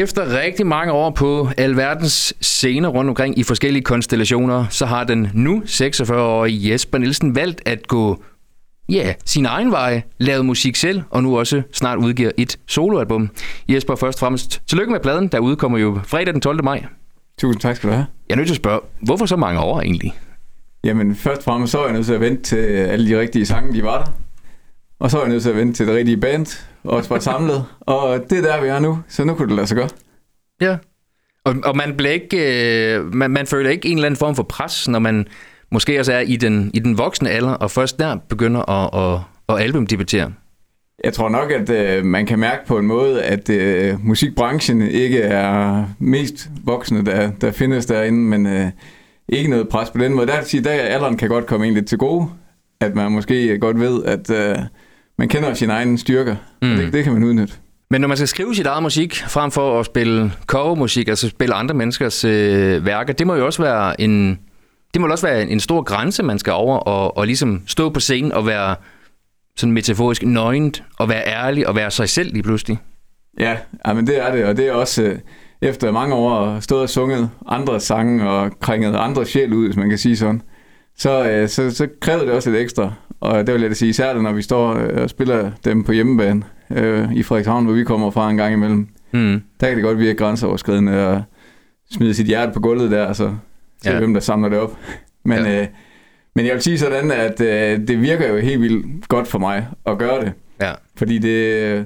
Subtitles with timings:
[0.00, 5.30] Efter rigtig mange år på alverdens scener rundt omkring i forskellige konstellationer, så har den
[5.34, 8.22] nu 46-årige Jesper Nielsen valgt at gå
[8.88, 13.30] ja, sin egen vej, lavet musik selv, og nu også snart udgiver et soloalbum.
[13.68, 16.64] Jesper, først og fremmest tillykke med pladen, der udkommer jo fredag den 12.
[16.64, 16.84] maj.
[17.38, 18.06] Tusind tak skal du have.
[18.28, 20.14] Jeg er nødt til at spørge, hvorfor så mange år egentlig?
[20.84, 23.46] Jamen, først og fremmest så er jeg nødt til at vente til alle de rigtige
[23.46, 24.12] sange, de var der.
[25.00, 26.46] Og så er jeg nødt til at vente til det rigtige band,
[26.84, 27.64] og var samlet.
[27.80, 29.88] og det er der, vi er nu, så nu kunne det lade sig gøre.
[30.60, 30.76] Ja.
[31.44, 34.42] Og, og man, bliver ikke, øh, man, man føler ikke en eller anden form for
[34.42, 35.26] pres, når man
[35.70, 39.20] måske også er i den, i den voksne alder, og først der begynder at, at,
[39.48, 40.32] at albumdebutere?
[41.04, 45.20] Jeg tror nok, at øh, man kan mærke på en måde, at øh, musikbranchen ikke
[45.20, 48.66] er mest voksne, der, der findes derinde, men øh,
[49.28, 50.26] ikke noget pres på den måde.
[50.26, 52.28] Der, sige, der alderen kan godt komme ind lidt til gode,
[52.80, 54.56] at man måske godt ved, at øh,
[55.22, 56.68] man kender sine egne styrker, mm.
[56.68, 57.54] det, det kan man udnytte.
[57.90, 61.54] Men når man skal skrive sit eget musik, frem for at spille covermusik, altså spille
[61.54, 64.38] andre menneskers øh, værker, det må jo også være en,
[64.94, 68.00] det må også være en stor grænse, man skal over og, og ligesom stå på
[68.00, 68.76] scenen og være
[69.56, 72.78] sådan metaforisk nøgent og være ærlig og være sig selv lige pludselig.
[73.38, 75.18] Ja, men det er det, og det er også øh,
[75.60, 79.88] efter mange år stået og sunget andre sange og kringet andre sjæl ud, hvis man
[79.88, 80.42] kan sige sådan,
[80.96, 82.92] så, øh, så, så krævede det også lidt ekstra.
[83.22, 86.42] Og det vil jeg sige, især når vi står øh, og spiller dem på hjemmebane
[86.70, 88.88] øh, i Frederikshavn, hvor vi kommer fra en gang imellem.
[89.12, 89.42] Mm.
[89.60, 91.22] Der kan det godt virke grænseoverskridende at
[91.90, 93.34] smide sit hjerte på gulvet der, og så
[93.82, 93.98] se ja.
[93.98, 94.78] hvem der samler det op.
[95.24, 95.62] Men, ja.
[95.62, 95.66] øh,
[96.34, 99.66] men jeg vil sige sådan, at øh, det virker jo helt vildt godt for mig
[99.86, 100.32] at gøre det.
[100.60, 100.72] Ja.
[100.96, 101.84] Fordi det er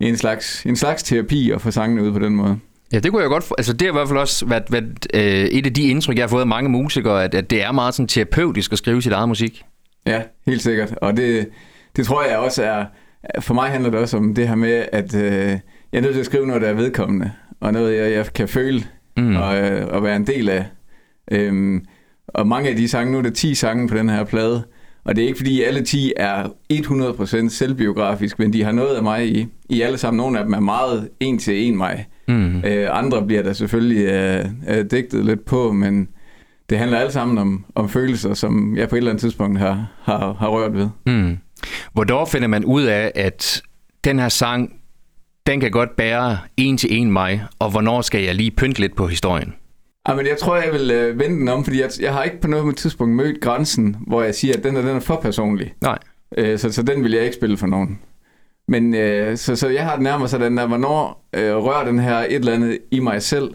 [0.00, 2.58] en slags, en slags terapi at få sangene ud på den måde.
[2.92, 3.44] Ja, det kunne jeg godt...
[3.58, 6.22] Altså, det har i hvert fald også været, været øh, et af de indtryk, jeg
[6.22, 9.12] har fået af mange musikere, at, at det er meget sådan terapeutisk at skrive sit
[9.12, 9.62] eget musik.
[10.06, 10.94] Ja, helt sikkert.
[11.02, 11.48] Og det,
[11.96, 12.84] det tror jeg også er...
[13.40, 15.58] For mig handler det også om det her med, at øh,
[15.92, 18.48] jeg er nødt til at skrive noget, der er vedkommende, og noget, jeg, jeg kan
[18.48, 18.84] føle
[19.16, 19.36] mm.
[19.36, 20.66] og, øh, og være en del af.
[21.30, 21.84] Øhm,
[22.28, 24.62] og mange af de sange, nu er der 10 sange på den her plade,
[25.04, 29.02] og det er ikke fordi alle 10 er 100% selvbiografisk, men de har noget af
[29.02, 30.16] mig i, i alle sammen.
[30.18, 32.06] Nogle af dem er meget en til en mig.
[32.28, 32.64] Mm.
[32.64, 36.08] Øh, andre bliver der selvfølgelig øh, øh, digtet lidt på, men
[36.70, 39.86] det handler alle sammen om, om følelser, som jeg på et eller andet tidspunkt har,
[40.02, 40.88] har, har rørt ved.
[41.06, 41.38] Mm.
[41.92, 43.62] Hvornår finder man ud af, at
[44.04, 44.72] den her sang,
[45.46, 48.96] den kan godt bære en til en mig, og hvornår skal jeg lige pynte lidt
[48.96, 49.54] på historien?
[50.08, 52.40] Ja, men jeg tror, jeg vil øh, vende den om, fordi jeg, jeg har ikke
[52.40, 55.74] på noget tidspunkt mødt grænsen, hvor jeg siger, at den er, den er for personlig.
[55.82, 55.98] Nej.
[56.38, 57.98] Øh, så, så den vil jeg ikke spille for nogen.
[58.68, 62.18] Men øh, så, så jeg har det nærmere sådan, at hvornår øh, rører den her
[62.18, 63.54] et eller andet i mig selv?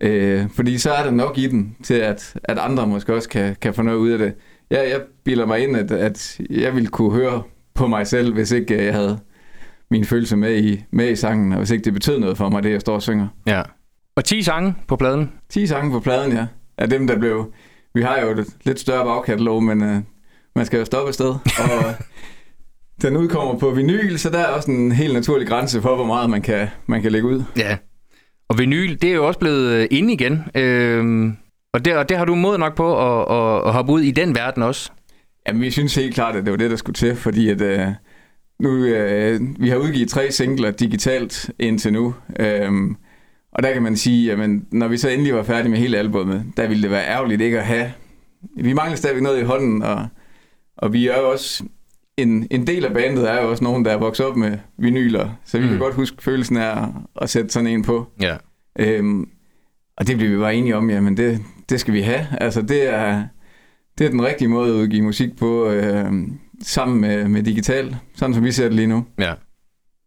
[0.00, 3.56] Øh, fordi så er der nok i den, til at, at andre måske også kan,
[3.60, 4.34] kan få noget ud af det.
[4.70, 7.42] Jeg, jeg bilder mig ind, at, at jeg ville kunne høre
[7.74, 9.18] på mig selv, hvis ikke jeg havde
[9.90, 12.62] min følelse med i, med i sangen, og hvis ikke det betød noget for mig,
[12.62, 13.28] det jeg står og synger.
[13.46, 13.62] Ja.
[14.16, 15.32] Og 10 sange på pladen?
[15.48, 16.46] 10 sange på pladen, ja.
[16.78, 17.52] Af dem, der blev...
[17.94, 20.02] Vi har jo et lidt større bagkatalog, men uh,
[20.56, 21.28] man skal jo stoppe et sted.
[21.64, 21.94] Og
[23.02, 26.30] den udkommer på vinyl, så der er også en helt naturlig grænse for, hvor meget
[26.30, 27.42] man kan, man kan lægge ud.
[27.56, 27.76] Ja.
[28.48, 30.42] Og vinyl, det er jo også blevet øh, inde igen.
[30.54, 31.36] Øhm,
[31.72, 34.10] og, det, og det har du mod nok på at, at, at hoppe ud i
[34.10, 34.90] den verden også.
[35.48, 37.88] Jamen, vi synes helt klart, at det var det, der skulle til, fordi at, Øh
[38.60, 42.14] nu, øh, vi har udgivet tre singler digitalt indtil nu.
[42.40, 42.96] øhm,
[43.52, 46.44] og der kan man sige, at når vi så endelig var færdige med hele albumet,
[46.56, 47.92] der ville det være ærgerligt ikke at have...
[48.56, 50.06] Vi mangler stadigvæk noget i hånden, og,
[50.76, 51.64] og vi er jo også...
[52.18, 55.30] En, en del af bandet er jo også nogen, der er vokset op med vinyler,
[55.44, 55.70] så vi mm.
[55.70, 56.88] kan godt huske følelsen af
[57.20, 58.06] at, sætte sådan en på.
[58.20, 58.36] Ja.
[58.78, 59.28] Øhm,
[59.96, 62.26] og det bliver vi bare enige om, jamen det, det skal vi have.
[62.40, 63.24] Altså det er,
[63.98, 66.12] det er den rigtige måde at udgive musik på, øh,
[66.62, 69.04] sammen med, med digital, sådan som vi ser det lige nu.
[69.18, 69.32] Ja.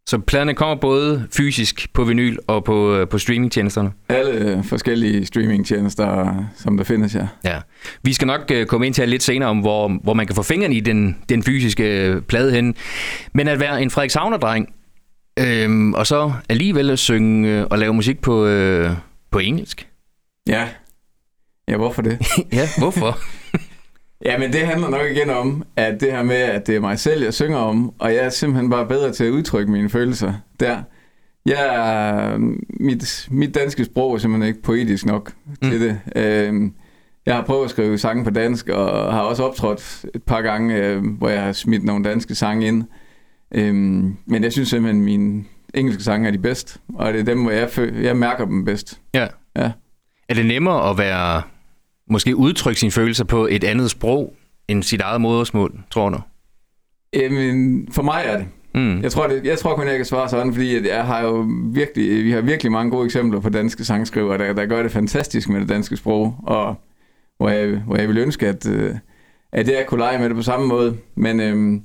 [0.09, 3.91] Så pladerne kommer både fysisk på vinyl og på, øh, på streamingtjenesterne?
[4.09, 7.27] Alle forskellige streamingtjenester, som der findes, ja.
[7.43, 7.59] ja.
[8.03, 10.43] Vi skal nok uh, komme ind til lidt senere om, hvor, hvor man kan få
[10.43, 12.75] fingeren i den, den fysiske plade hen.
[13.33, 14.73] Men at være en Frederikshavner-dreng,
[15.39, 18.91] øhm, og så alligevel synge og lave musik på, uh,
[19.31, 19.87] på engelsk.
[20.47, 20.67] Ja.
[21.67, 22.19] Ja, hvorfor det?
[22.53, 23.17] ja, hvorfor?
[24.25, 26.99] Ja, men det handler nok igen om, at det her med, at det er mig
[26.99, 30.33] selv, jeg synger om, og jeg er simpelthen bare bedre til at udtrykke mine følelser
[30.59, 30.81] der.
[31.45, 32.37] Jeg er,
[32.79, 35.69] mit, mit danske sprog er simpelthen ikke poetisk nok mm.
[35.69, 35.99] til det.
[36.15, 36.73] Øhm,
[37.25, 40.75] jeg har prøvet at skrive sange på dansk, og har også optrådt et par gange,
[40.75, 42.83] øh, hvor jeg har smidt nogle danske sange ind.
[43.51, 47.25] Øhm, men jeg synes simpelthen, at mine engelske sange er de bedste, og det er
[47.25, 47.69] dem, hvor jeg,
[48.03, 48.99] jeg mærker dem bedst.
[49.13, 49.27] Ja.
[49.55, 49.71] ja.
[50.29, 51.41] Er det nemmere at være
[52.09, 54.33] måske udtrykke sine følelser på et andet sprog
[54.67, 56.19] end sit eget modersmål, tror du?
[57.15, 58.47] Jamen, for mig er det.
[58.75, 59.01] Mm.
[59.01, 62.25] Jeg, tror, det, jeg tror kun, jeg kan svare sådan, fordi jeg har jo virkelig,
[62.25, 65.61] vi har virkelig mange gode eksempler på danske sangskrivere, der, der gør det fantastisk med
[65.61, 66.75] det danske sprog, og
[67.37, 68.95] hvor jeg, hvor jeg vil ønske, at, øh,
[69.51, 70.97] at jeg kunne lege med det på samme måde.
[71.15, 71.83] Men, øhm,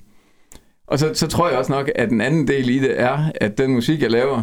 [0.86, 3.58] og så, så tror jeg også nok, at den anden del i det er, at
[3.58, 4.42] den musik, jeg laver,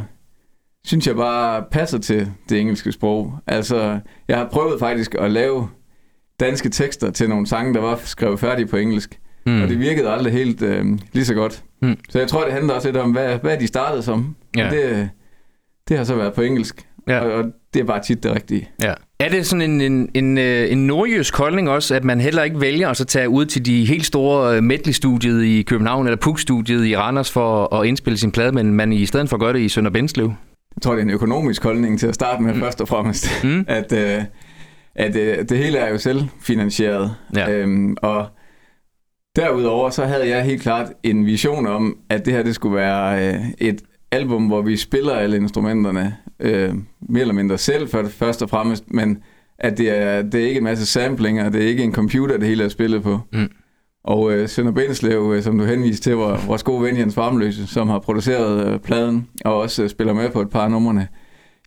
[0.86, 3.40] synes jeg bare passer til det engelske sprog.
[3.48, 5.68] Altså, jeg har prøvet faktisk at lave
[6.40, 9.20] danske tekster til nogle sange, der var skrevet færdige på engelsk.
[9.46, 9.62] Mm.
[9.62, 11.64] Og det virkede aldrig helt øh, lige så godt.
[11.82, 11.98] Mm.
[12.10, 14.36] Så jeg tror, det handler også lidt om, hvad, hvad de startede som.
[14.58, 14.66] Ja.
[14.66, 15.10] Og det,
[15.88, 16.88] det har så været på engelsk.
[17.08, 17.20] Ja.
[17.20, 18.70] Og, og det er bare tit det rigtige.
[18.84, 18.94] Ja.
[19.20, 22.62] Er det sådan en, en, en, øh, en nordjysk holdning også, at man heller ikke
[22.62, 26.86] vælger at så tage ud til de helt store øh, medley-studiet i København eller Puk-studiet
[26.86, 29.70] i Randers for at indspille sin plade, men man i stedet for gør det i
[29.70, 30.34] Sønder Benslev?
[30.76, 32.60] Jeg tror, det er en økonomisk holdning til at starte med mm.
[32.60, 33.44] først og fremmest.
[33.44, 33.66] Mm.
[33.80, 34.24] at, øh,
[34.96, 37.16] at øh, det hele er jo selvfinansieret.
[37.36, 37.52] Ja.
[37.52, 38.28] Øhm, og
[39.36, 43.28] derudover så havde jeg helt klart en vision om, at det her det skulle være
[43.28, 43.82] øh, et
[44.12, 46.74] album, hvor vi spiller alle instrumenterne øh,
[47.10, 49.18] mere eller mindre selv for, først og fremmest, men
[49.60, 52.48] at det er, det er ikke en masse samplinger, det er ikke en computer, det
[52.48, 53.20] hele er spillet på.
[53.34, 53.50] Mm.
[54.04, 57.68] Og øh, Sønder Bindeslev, øh, som du henviste til, var vores gode ven Jens Farmløse,
[57.68, 61.08] som har produceret øh, pladen og også øh, spiller med på et par af numrene.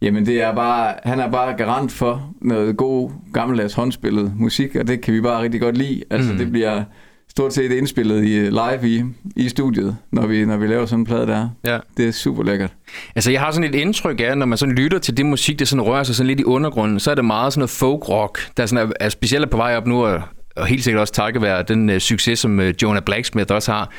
[0.02, 4.88] Jamen det er bare, han er bare garant for noget god gammeldags håndspillet musik, og
[4.88, 6.02] det kan vi bare rigtig godt lide.
[6.10, 6.38] Altså mm.
[6.38, 6.82] det bliver
[7.28, 9.02] stort set indspillet i live i,
[9.36, 11.48] i studiet, når vi, når vi laver sådan en plade der.
[11.66, 11.78] Ja.
[11.96, 12.72] Det er super lækkert.
[13.16, 15.64] Altså jeg har sådan et indtryk af, når man sådan lytter til det musik, der
[15.64, 18.38] sådan rører sig sådan lidt i undergrunden, så er det meget sådan noget folk rock,
[18.56, 20.22] der sådan er, er specielt på vej op nu, og
[20.56, 23.90] og helt sikkert også takket være den uh, succes, som uh, Jonah Blacksmith også har.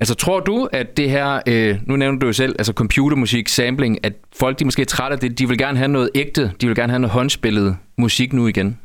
[0.00, 4.04] Altså tror du, at det her, uh, nu nævner du jo selv, altså computermusik, sampling,
[4.04, 6.66] at folk de måske er trætte af det, de vil gerne have noget ægte, de
[6.66, 8.78] vil gerne have noget håndspillet musik nu igen?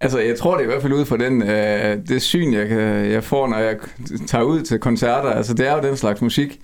[0.00, 2.70] Altså, jeg tror det er i hvert fald ud fra den, uh, det syn, jeg,
[3.10, 3.76] jeg får, når jeg
[4.26, 5.30] tager ud til koncerter.
[5.30, 6.58] Altså, det er jo den slags musik,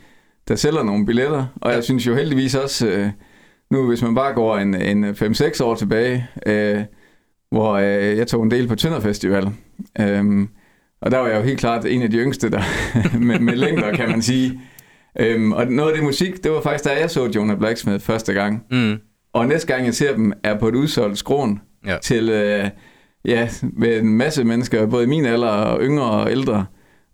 [0.48, 1.46] der sælger nogle billetter.
[1.56, 3.08] Og jeg synes jo heldigvis også, uh,
[3.70, 6.82] nu hvis man bare går en, en 5-6 år tilbage, uh,
[7.50, 9.48] hvor øh, jeg tog en del på Tønder Festival.
[10.00, 10.48] Øhm,
[11.02, 12.62] og der var jeg jo helt klart en af de yngste der
[13.26, 14.60] med, med længder, kan man sige.
[15.20, 18.32] Øhm, og noget af det musik, det var faktisk da jeg så Jonah Blacksmith første
[18.32, 18.62] gang.
[18.70, 18.98] Mm.
[19.32, 21.96] Og næste gang jeg ser dem, er på et udsolgt skrån ja.
[22.02, 22.70] til øh,
[23.24, 26.66] ja, med en masse mennesker, både i min alder og yngre og ældre.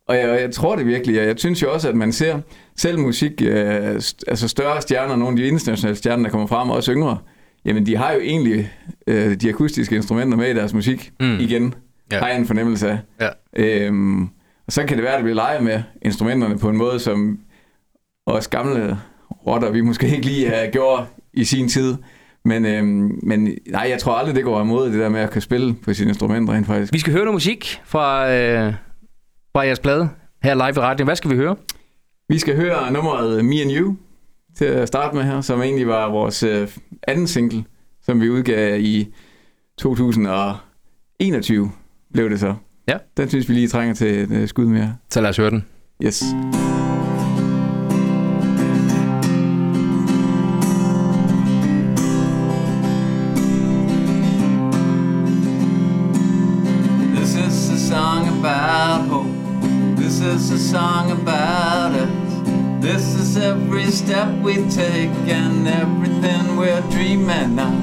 [0.09, 2.41] Og jeg, jeg tror det virkelig, og jeg synes jo også, at man ser
[2.77, 3.95] selv musik, øh,
[4.29, 7.19] altså større stjerner, nogle af de internationale stjerner, der kommer frem, og også yngre,
[7.65, 8.73] jamen de har jo egentlig
[9.07, 11.39] øh, de akustiske instrumenter med i deres musik mm.
[11.41, 11.75] igen,
[12.13, 12.19] ja.
[12.19, 12.99] har jeg en fornemmelse af.
[13.21, 13.29] Ja.
[13.57, 14.23] Øhm,
[14.67, 17.39] og så kan det være, at bliver leget med instrumenterne på en måde, som
[18.27, 18.99] os gamle
[19.47, 21.97] rotter, vi måske ikke lige har gjort i sin tid.
[22.45, 25.43] Men, øhm, men nej, jeg tror aldrig, det går imod det der med at kan
[25.43, 26.93] spille på sine instrumenter rent faktisk.
[26.93, 28.75] Vi skal høre noget musik fra, øh,
[29.53, 30.09] fra jeres plade
[30.43, 31.07] her live i radioen.
[31.07, 31.57] Hvad skal vi høre?
[32.29, 33.97] Vi skal høre nummeret Me and You
[34.57, 36.69] til at starte med her, som egentlig var vores øh,
[37.09, 37.65] anden single,
[38.03, 39.15] som vi udgav i
[39.79, 41.71] 2021,
[42.17, 42.55] blev det så.
[42.89, 42.97] Ja.
[43.17, 44.95] Den synes vi lige trænger til et øh, skud mere.
[45.11, 45.65] Så lad os høre den.
[46.05, 46.25] Yes.
[57.17, 59.29] This is a song about hope.
[59.97, 62.09] This is a song about us.
[62.83, 67.75] This is every step we take and everything we're dreaming of.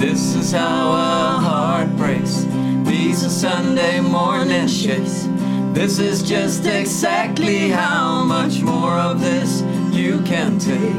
[0.00, 2.57] This is how our heart breaks.
[2.88, 5.28] These are Sunday morning shakes.
[5.74, 9.60] This is just exactly how much more of this
[9.92, 10.96] you can take.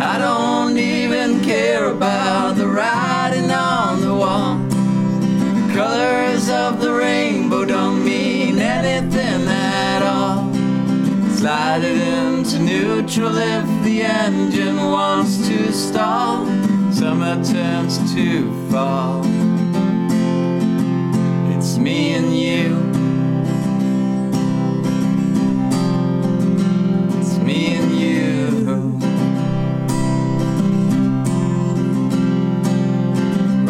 [0.00, 4.56] I don't even care about the writing on the wall.
[5.58, 10.50] The colors of the rainbow don't mean anything at all.
[11.36, 16.46] Slide it into neutral if the engine wants to stall.
[16.90, 19.22] Summer turns to fall.
[21.86, 22.82] Me and you.
[27.16, 28.48] It's me and you.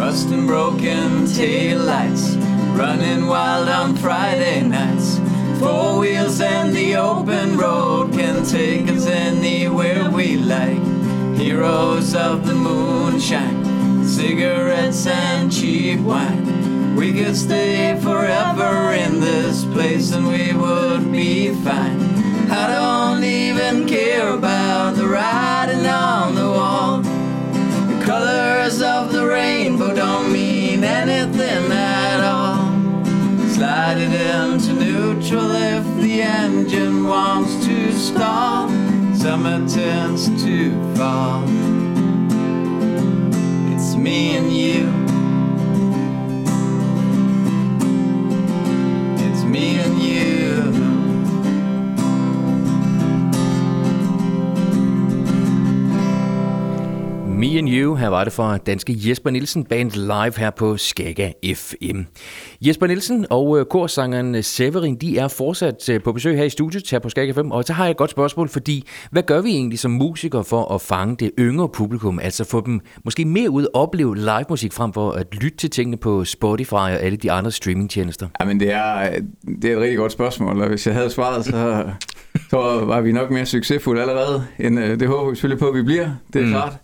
[0.00, 2.40] Rust and broken taillights,
[2.74, 5.18] running wild on Friday nights.
[5.60, 10.82] Four wheels and the open road can take us anywhere we like.
[11.36, 16.45] Heroes of the moonshine, cigarettes and cheap wine.
[16.96, 22.00] We could stay forever in this place and we would be fine.
[22.50, 27.02] I don't even care about the writing on the wall.
[27.02, 32.72] The colors of the rainbow don't mean anything at all.
[33.50, 38.70] Slide it into neutral if the engine wants to stall.
[39.14, 41.44] summer turns to fall.
[43.74, 44.95] It's me and you.
[57.46, 61.32] Me and You, her var det fra danske Jesper Nielsen Band live her på Skaga
[61.54, 62.00] FM.
[62.60, 66.90] Jesper Nielsen og øh, korsangeren Severin, de er fortsat øh, på besøg her i studiet
[66.90, 69.50] her på Skaga FM, og så har jeg et godt spørgsmål, fordi hvad gør vi
[69.50, 73.62] egentlig som musikere for at fange det yngre publikum, altså få dem måske mere ud
[73.62, 77.32] at opleve live musik frem for at lytte til tingene på Spotify og alle de
[77.32, 78.28] andre streamingtjenester?
[78.40, 79.18] Jamen det er,
[79.62, 81.84] det er et rigtig godt spørgsmål, og hvis jeg havde svaret, så,
[82.50, 85.74] så var vi nok mere succesfulde allerede, end øh, det håber vi selvfølgelig på, at
[85.74, 86.50] vi bliver, det er mm.
[86.50, 86.76] klart.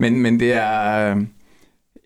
[0.00, 1.14] Men, men det er...
[1.14, 1.22] Øh,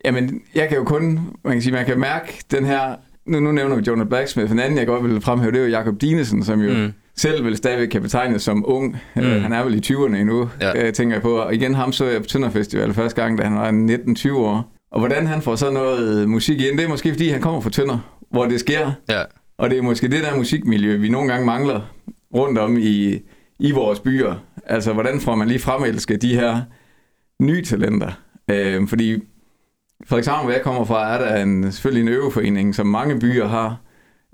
[0.05, 1.19] jamen, jeg kan jo kun...
[1.43, 2.95] Man kan sige, man kan mærke den her...
[3.25, 4.51] Nu, nu nævner vi Jonah Blacksmith.
[4.51, 6.93] En anden, jeg godt vil fremhæve, det er jo Jacob Dinesen, som jo mm.
[7.15, 8.97] selv vil stadigvæk kan betegnes som ung.
[9.15, 9.21] Mm.
[9.21, 10.87] Uh, han er vel i 20'erne endnu, ja.
[10.87, 11.37] uh, tænker jeg på.
[11.37, 13.71] Og igen, ham så jeg på Tønder Festival første gang, da han var
[14.31, 14.73] 19-20 år.
[14.91, 17.69] Og hvordan han får sådan noget musik ind, det er måske fordi, han kommer fra
[17.69, 18.91] Tønder, hvor det sker.
[19.09, 19.21] Ja.
[19.57, 21.81] Og det er måske det der musikmiljø, vi nogle gange mangler
[22.35, 23.19] rundt om i,
[23.59, 24.35] i vores byer.
[24.65, 26.61] Altså, hvordan får man lige fremelsket de her
[27.41, 28.11] nye talenter.
[28.49, 29.23] Øh, fordi
[30.05, 33.47] for eksempel, hvor jeg kommer fra, er der en, selvfølgelig en øveforening, som mange byer
[33.47, 33.81] har,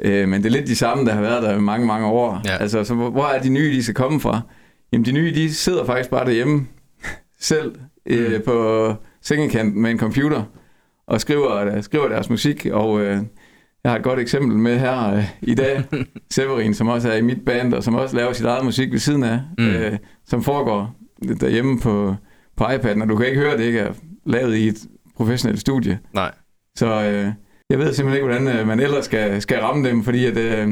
[0.01, 2.41] øh, men det er lidt de samme, der har været der i mange, mange år.
[2.45, 2.57] Ja.
[2.57, 4.41] Altså, så hvor er de nye, de skal komme fra?
[4.93, 6.67] Jamen, de nye, de sidder faktisk bare derhjemme
[7.39, 8.41] selv øh, mm.
[8.45, 10.43] på sengekanten med en computer
[11.07, 13.17] og skriver, skriver deres musik, og øh,
[13.83, 15.83] jeg har et godt eksempel med her øh, i dag.
[16.31, 18.99] Severin, som også er i mit band, og som også laver sit eget musik ved
[18.99, 19.67] siden af, mm.
[19.67, 20.95] øh, som foregår
[21.39, 22.15] derhjemme på,
[22.57, 23.93] på iPad'en, og du kan ikke høre, at det ikke er
[24.25, 24.77] lavet i et
[25.15, 25.99] professionelt studie.
[26.13, 26.31] Nej.
[26.75, 27.31] Så øh,
[27.69, 30.67] jeg ved simpelthen ikke, hvordan øh, man ellers skal, skal ramme dem, fordi at, øh,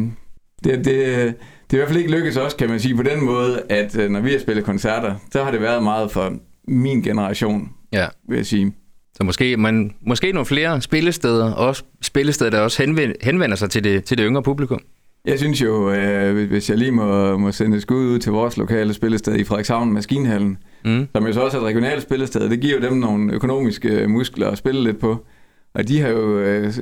[0.64, 3.26] det, det, det er i hvert fald ikke lykkedes også, kan man sige, på den
[3.26, 6.34] måde, at øh, når vi har spillet koncerter, så har det været meget for
[6.68, 8.08] min generation, ja.
[8.30, 8.74] vil jeg sige.
[9.14, 13.84] Så måske, man, måske nogle flere spillesteder, også spillesteder, der også henvender, henvender sig til
[13.84, 14.82] det, til det yngre publikum.
[15.26, 18.58] Jeg synes jo, øh, hvis jeg lige må, må sende et skud ud til vores
[18.58, 21.08] lokale spillested i Frederikshavn, Maskinhallen, mm.
[21.16, 24.10] som jo så også er et regionalt spillested, det giver jo dem nogle økonomiske øh,
[24.10, 25.26] muskler at spille lidt på.
[25.74, 26.74] Og de har jo øh,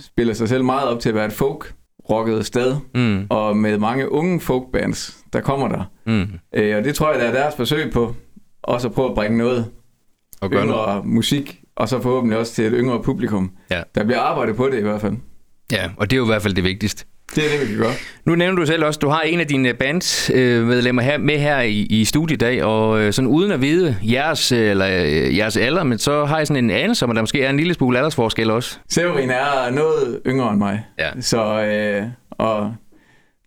[0.00, 1.74] spillet sig selv meget op til at være et folk
[2.10, 3.26] rocket sted, mm.
[3.28, 5.84] og med mange unge folkbands, der kommer der.
[6.06, 6.28] Mm.
[6.54, 8.14] Øh, og det tror jeg, der er deres forsøg på,
[8.62, 9.66] også at prøve at bringe noget
[10.40, 11.04] og yngre noget.
[11.04, 13.50] musik, og så forhåbentlig også til et yngre publikum.
[13.70, 13.82] Ja.
[13.94, 15.16] Der bliver arbejdet på det i hvert fald.
[15.72, 17.04] Ja, og det er jo i hvert fald det vigtigste.
[17.34, 17.92] Det er det, vi kan gøre.
[18.24, 21.86] Nu nævner du selv også, du har en af dine bandsmedlemmer her, med her i,
[21.90, 25.84] i studiet i dag, og øh, sådan uden at vide jeres, eller, øh, jeres alder,
[25.84, 27.98] men så har jeg sådan en anelse om, at der måske er en lille smule
[27.98, 28.78] aldersforskel også.
[28.88, 31.10] Severin er noget yngre end mig, ja.
[31.20, 32.74] så øh, og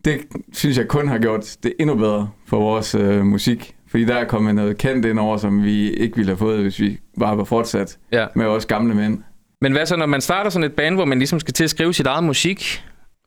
[0.06, 0.20] det
[0.54, 3.76] synes jeg kun har gjort det endnu bedre for vores øh, musik.
[3.92, 6.80] Fordi der er kommet noget kendt ind over, som vi ikke ville have fået, hvis
[6.80, 8.26] vi bare var fortsat ja.
[8.36, 9.20] med vores gamle mænd.
[9.62, 11.70] Men hvad så, når man starter sådan et band, hvor man ligesom skal til at
[11.70, 12.84] skrive sit eget musik,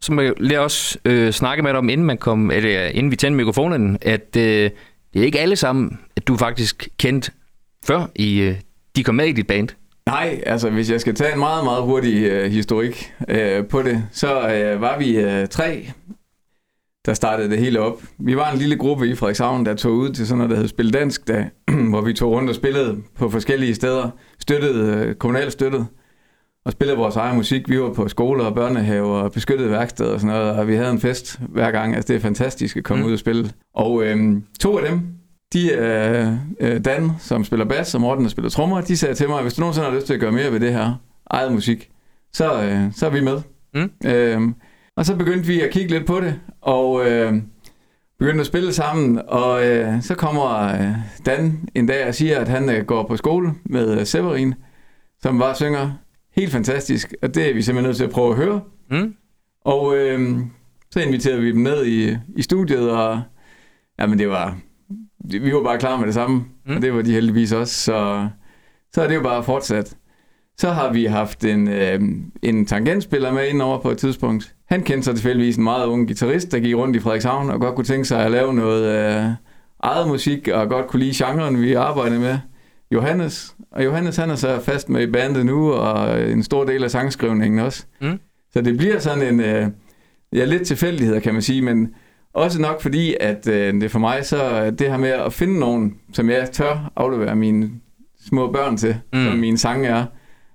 [0.07, 3.17] som jeg lige os øh, snakke med dig om, inden, man kom, eller, inden vi
[3.17, 4.71] tændte mikrofonen, at øh,
[5.15, 7.31] det er ikke alle sammen, at du faktisk kendt
[7.85, 8.55] før, i, øh,
[8.97, 9.69] de kom med i dit band.
[10.07, 14.05] Nej, altså hvis jeg skal tage en meget, meget hurtig øh, historik øh, på det,
[14.13, 15.87] så øh, var vi øh, tre,
[17.07, 18.03] der startede det hele op.
[18.19, 20.69] Vi var en lille gruppe i Frederikshavn, der tog ud til sådan noget, der hed
[20.69, 21.45] Spil Dansk, der,
[21.91, 25.87] hvor vi tog rundt og spillede på forskellige steder, støttede, øh, kommunalt støttet
[26.67, 27.69] og spillede vores egen musik.
[27.69, 30.91] Vi var på skoler og børnehaver og beskyttede værksteder og sådan noget, og vi havde
[30.91, 31.95] en fest hver gang.
[31.95, 33.09] Altså, det er fantastisk at komme mm.
[33.09, 33.51] ud og spille.
[33.75, 35.01] Og øhm, to af dem,
[35.53, 38.81] de er øh, Dan, som spiller bas, og Morten, der spiller trommer.
[38.81, 40.73] De sagde til mig, hvis du nogensinde har lyst til at gøre mere ved det
[40.73, 40.95] her
[41.31, 41.91] eget musik,
[42.33, 43.41] så, øh, så er vi med.
[43.75, 43.91] Mm.
[44.07, 44.55] Øhm,
[44.97, 47.35] og så begyndte vi at kigge lidt på det, og øh,
[48.19, 49.21] begyndte at spille sammen.
[49.29, 50.93] Og øh, så kommer øh,
[51.27, 54.55] Dan en dag og siger, at han øh, går på skole med øh, Severin,
[55.23, 55.91] som bare synger
[56.37, 58.61] Helt fantastisk, og det er vi simpelthen nødt til at prøve at høre.
[58.91, 59.15] Mm.
[59.65, 60.39] Og øh,
[60.91, 63.23] så inviterede vi dem ned i, i studiet, og
[63.99, 64.59] jamen det var,
[65.25, 66.77] vi var bare klar med det samme, mm.
[66.77, 68.29] og det var de heldigvis også, så,
[68.93, 69.97] så er det jo bare fortsat.
[70.59, 72.01] Så har vi haft en, øh,
[72.43, 74.55] en tangentspiller med ind over på et tidspunkt.
[74.69, 77.75] Han kendte sig tilfældigvis en meget ung guitarist, der gik rundt i Frederikshavn og godt
[77.75, 79.31] kunne tænke sig at lave noget øh,
[79.81, 82.39] eget musik, og godt kunne lide genren, vi arbejdede med.
[82.91, 86.85] Johannes, og Johannes han er så fast med i bandet nu, og en stor del
[86.85, 87.87] af sangskrivningen også.
[88.01, 88.19] Mm.
[88.53, 89.67] Så det bliver sådan en, øh,
[90.33, 91.89] ja, lidt tilfældigheder, kan man sige, men
[92.35, 95.95] også nok fordi, at øh, det for mig, så det her med at finde nogen,
[96.13, 97.71] som jeg tør aflevere mine
[98.27, 99.25] små børn til, mm.
[99.25, 100.05] som mine sange er,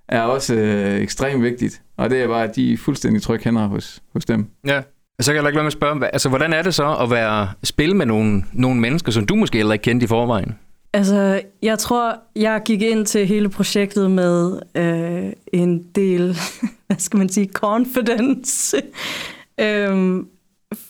[0.09, 1.81] er også øh, ekstremt vigtigt.
[1.97, 4.47] Og det er bare, at de er fuldstændig trygge hænder hos, hos dem.
[4.67, 4.81] Ja,
[5.19, 7.47] Så kan jeg ikke lade med at spørge, altså, hvordan er det så at være
[7.63, 10.55] spille med nogle, nogle mennesker, som du måske heller ikke kendte i forvejen?
[10.93, 16.37] Altså, jeg tror, jeg gik ind til hele projektet med øh, en del,
[16.87, 18.77] hvad skal man sige, confidence.
[19.61, 20.27] øhm,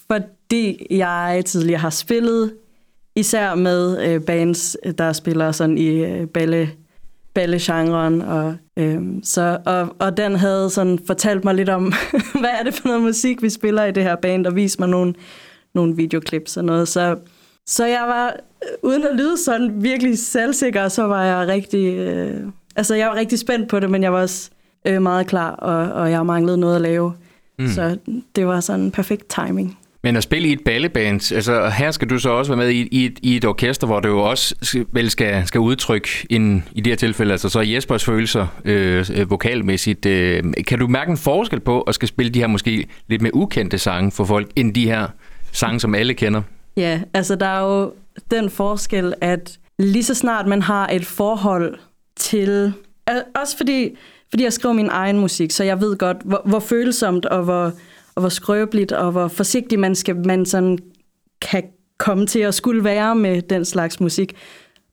[0.06, 2.54] fordi jeg tidligere har spillet,
[3.16, 6.70] især med øh, bands, der spiller sådan i øh, balle,
[7.34, 8.22] ballegenren.
[8.22, 11.92] Og, øh, så, og, og den havde sådan fortalt mig lidt om,
[12.40, 14.88] hvad er det for noget musik, vi spiller i det her band, og vist mig
[14.88, 15.14] nogle,
[15.74, 16.88] nogle videoklips og noget.
[16.88, 17.16] Så,
[17.66, 22.40] så jeg var, øh, uden at lyde sådan virkelig selvsikker, så var jeg rigtig, øh,
[22.76, 24.50] altså jeg var rigtig spændt på det, men jeg var også
[24.84, 27.12] øh, meget klar, og, og jeg manglede noget at lave.
[27.58, 27.68] Mm.
[27.68, 27.96] Så
[28.36, 29.78] det var sådan en perfekt timing.
[30.04, 32.88] Men at spille i et balleband, altså her skal du så også være med i,
[32.92, 34.54] i, et, i et orkester, hvor du jo også
[34.92, 39.30] vel skal, skal udtrykke en, i det her tilfælde, altså så Jespers følelser øh, øh,
[39.30, 40.06] vokalmæssigt.
[40.06, 43.34] Øh, kan du mærke en forskel på at skal spille de her måske lidt mere
[43.34, 45.06] ukendte sange for folk, end de her
[45.52, 46.42] sange, som alle kender?
[46.76, 47.92] Ja, altså der er jo
[48.30, 51.78] den forskel, at lige så snart man har et forhold
[52.16, 52.72] til...
[53.34, 53.96] Også fordi,
[54.30, 57.72] fordi jeg skriver min egen musik, så jeg ved godt, hvor, hvor følsomt og hvor
[58.14, 60.78] og hvor skrøbeligt og hvor forsigtig man, skal, man sådan
[61.40, 61.64] kan
[61.98, 64.36] komme til at skulle være med den slags musik.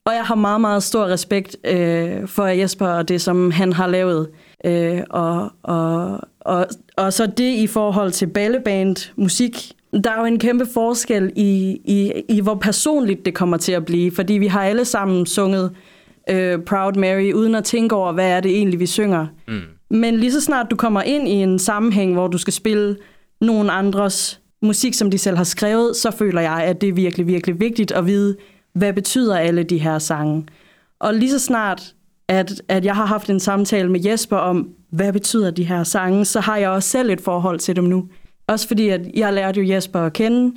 [0.05, 3.87] Og jeg har meget, meget stor respekt øh, for Jesper og det, som han har
[3.87, 4.29] lavet.
[4.65, 6.67] Øh, og, og, og,
[6.97, 9.71] og så det i forhold til balleband musik.
[9.93, 13.85] Der er jo en kæmpe forskel i, i, i, hvor personligt det kommer til at
[13.85, 14.11] blive.
[14.11, 15.71] Fordi vi har alle sammen sunget
[16.29, 19.27] øh, Proud Mary, uden at tænke over, hvad er det egentlig, vi synger.
[19.47, 19.61] Mm.
[19.89, 22.97] Men lige så snart du kommer ind i en sammenhæng, hvor du skal spille
[23.41, 27.27] nogen andres musik, som de selv har skrevet, så føler jeg, at det er virkelig,
[27.27, 28.35] virkelig vigtigt at vide,
[28.73, 30.45] hvad betyder alle de her sange.
[30.99, 31.95] Og lige så snart,
[32.27, 36.25] at, at jeg har haft en samtale med Jesper om, hvad betyder de her sange,
[36.25, 38.07] så har jeg også selv et forhold til dem nu.
[38.49, 40.55] Også fordi, at jeg lærte jo Jesper at kende,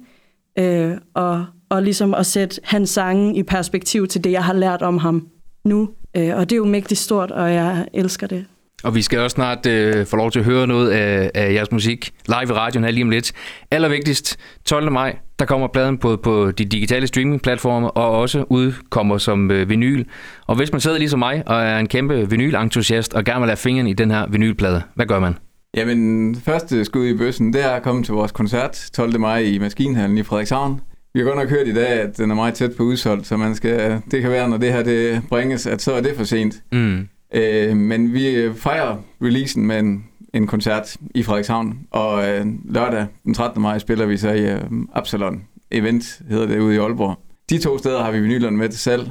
[0.58, 4.82] øh, og, og ligesom at sætte hans sange i perspektiv til det, jeg har lært
[4.82, 5.26] om ham
[5.64, 5.88] nu.
[6.16, 8.44] Øh, og det er jo mægtigt stort, og jeg elsker det.
[8.84, 11.72] Og vi skal også snart øh, få lov til at høre noget af, af jeres
[11.72, 13.32] musik live i radioen her lige om lidt.
[13.70, 14.92] Allervigtigst, 12.
[14.92, 20.04] maj, der kommer pladen både på de digitale streamingplatforme og også udkommer som øh, vinyl.
[20.46, 23.56] Og hvis man sidder ligesom mig og er en kæmpe vinylentusiast og gerne vil have
[23.56, 25.34] fingeren i den her vinylplade, hvad gør man?
[25.76, 29.20] Jamen, første skud i bøssen, det er at komme til vores koncert 12.
[29.20, 30.80] maj i Maskinhallen i Frederikshavn.
[31.14, 33.36] Vi har godt nok hørt i dag, at den er meget tæt på udsolgt, så
[33.36, 36.24] man skal, det kan være, når det her det bringes, at så er det for
[36.24, 36.62] sent.
[36.72, 37.08] Mm.
[37.34, 40.04] Øh, men vi fejrer releasen med en,
[40.34, 43.62] en koncert i Frederikshavn, og øh, lørdag den 13.
[43.62, 44.60] maj spiller vi så i øh,
[44.94, 47.18] Absalon Event, hedder det, ude i Aalborg.
[47.50, 49.10] De to steder har vi vinylerne med til salg.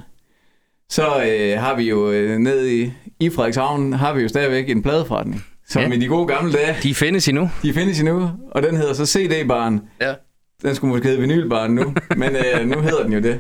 [0.90, 4.82] Så øh, har vi jo øh, nede i, i Frederikshavn, har vi jo stadigvæk en
[4.82, 5.44] pladeforretning.
[5.72, 5.92] Som ja.
[5.92, 6.76] i de gode gamle dage.
[6.84, 7.50] De findes endnu.
[7.64, 9.82] De findes endnu, og den hedder så CD-baren.
[10.02, 10.14] Ja.
[10.62, 13.40] Den skulle måske hedde vinylbaren nu, men øh, nu hedder den jo det.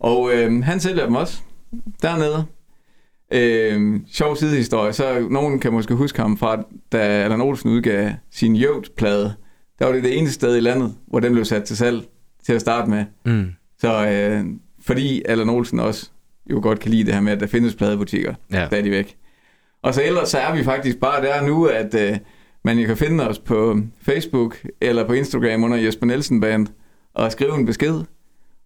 [0.00, 1.38] Og øh, han sælger dem også
[2.02, 2.44] dernede.
[3.32, 8.56] Øh, sjov sidehistorie, så nogen kan måske huske ham fra, da Allan Olsen udgav sin
[8.56, 9.34] Jødt-plade.
[9.78, 12.02] Der var det det eneste sted i landet, hvor den blev sat til salg
[12.46, 13.04] til at starte med.
[13.24, 13.46] Mm.
[13.80, 14.44] Så øh,
[14.86, 16.10] fordi Allan Olsen også
[16.50, 18.66] jo godt kan lide det her med, at der findes pladebutikker ja.
[18.66, 19.16] stadigvæk.
[19.82, 22.18] Og så ellers så er vi faktisk bare der nu, at øh,
[22.64, 26.66] man kan finde os på Facebook eller på Instagram under Jesper Nielsen Band
[27.14, 28.00] og skrive en besked.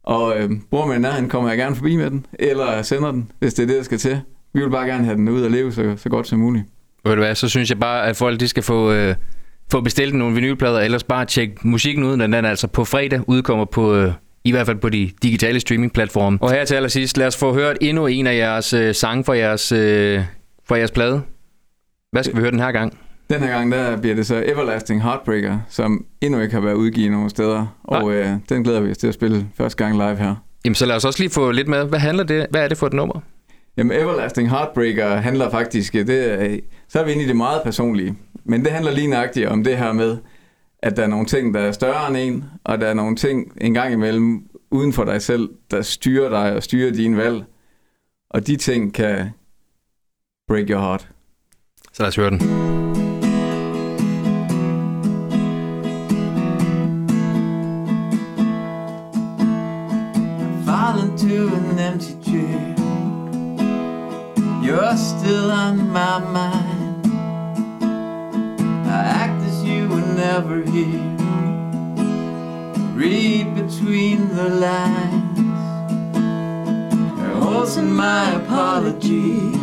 [0.03, 3.55] Og øh, bruger man den, kommer jeg gerne forbi med den, eller sender den, hvis
[3.55, 4.21] det er det, der skal til
[4.53, 6.65] vi vil bare gerne have den ud og leve så, så godt som muligt.
[7.05, 9.15] Ved du hvad, så synes jeg bare, at folk de skal få, øh,
[9.73, 13.95] få bestilt nogle vinylplader, ellers bare tjekke musikken ud, den altså på fredag udkommer på...
[13.95, 14.13] Øh,
[14.45, 16.39] i hvert fald på de digitale streamingplatforme.
[16.41, 19.37] Og her til allersidst, lad os få hørt endnu en af jeres øh, sange fra
[19.37, 20.21] jeres, øh,
[20.71, 21.23] fra jeres plade.
[22.13, 22.99] Hvad skal vi høre den her gang?
[23.31, 27.13] Den her gang, der bliver det så Everlasting Heartbreaker, som endnu ikke har været udgivet
[27.13, 27.67] nogen steder.
[27.85, 30.35] Og øh, den glæder vi os til at spille første gang live her.
[30.65, 32.79] Jamen så lad os også lige få lidt med, hvad handler det, hvad er det
[32.79, 33.21] for et nummer?
[33.77, 38.17] Jamen, Everlasting Heartbreaker handler faktisk, det, så er vi inde i det meget personlige.
[38.45, 40.19] Men det handler lige nøjagtigt om det her med,
[40.79, 43.53] at der er nogle ting, der er større end en, og der er nogle ting
[43.61, 47.45] en gang imellem uden for dig selv, der styrer dig og styrer dine valg.
[48.31, 49.31] Og de ting kan
[50.51, 51.09] break your heart.
[51.93, 52.41] Så lad os høre den.
[60.67, 62.75] Fallen to an empty chair
[64.65, 67.07] You're still on my mind.
[68.87, 71.17] I act as you were never here.
[72.97, 75.61] Read between the lines.
[77.43, 79.60] Holes in my apologies.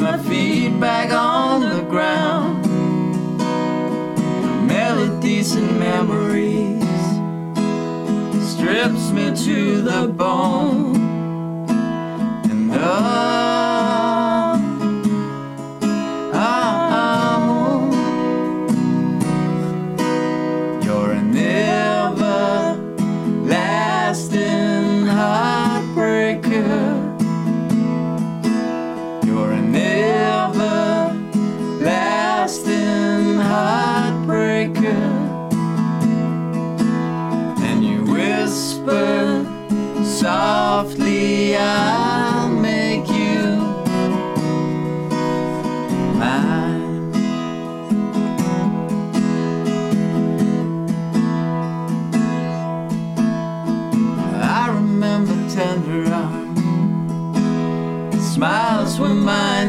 [0.00, 2.64] My feet back on the ground.
[4.66, 6.84] Memories and memories
[8.52, 11.07] strips me to the bone.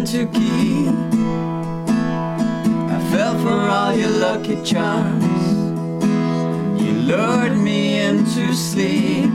[0.05, 0.93] To keep.
[2.89, 5.23] I fell for all your lucky charms.
[6.81, 9.29] You lured me into sleep.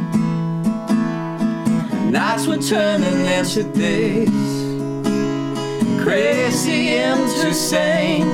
[2.10, 4.28] Nights were turning into days,
[6.02, 8.28] crazy into sane.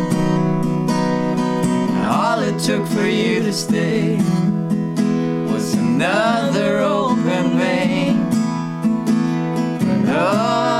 [2.07, 4.17] All it took for you to stay
[5.51, 8.19] was another open vein.
[10.13, 10.80] Oh,